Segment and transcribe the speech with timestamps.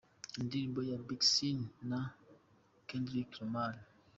[0.39, 1.99] Indirimbo ya Big Sean na
[2.87, 3.75] Kendrick Lamar:.